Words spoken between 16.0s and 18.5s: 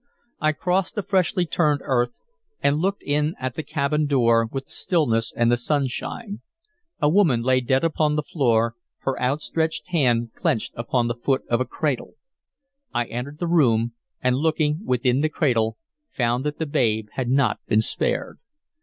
found that the babe had not been spared.